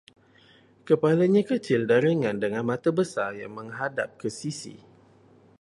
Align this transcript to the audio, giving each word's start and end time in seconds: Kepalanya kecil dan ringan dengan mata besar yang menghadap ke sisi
Kepalanya 0.87 1.41
kecil 1.49 1.81
dan 1.89 1.99
ringan 2.07 2.37
dengan 2.43 2.63
mata 2.71 2.89
besar 2.99 3.31
yang 3.41 3.53
menghadap 3.59 4.09
ke 4.19 4.29
sisi 4.39 4.75